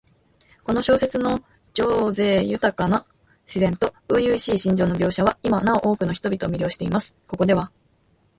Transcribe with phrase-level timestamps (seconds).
[0.63, 1.41] この小説の
[1.77, 3.05] 叙情豊かな
[3.45, 7.15] 自然と初々しい心情の描写は、今なお多くの人々を魅了しています。
[7.27, 7.71] ここでは、